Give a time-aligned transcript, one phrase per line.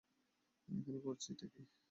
[0.69, 1.61] এখানে করছিটা কী?